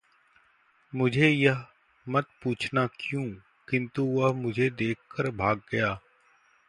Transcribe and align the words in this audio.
मुझे 0.93 1.29
यह 1.29 1.65
मत 2.07 2.27
पूछना 2.43 2.87
क्यूँ, 2.87 3.29
किन्तु 3.69 4.05
वह 4.05 4.33
मुझे 4.33 4.69
देख 4.69 4.97
कर 5.11 5.31
भाग 5.31 5.61
गया. 5.71 5.99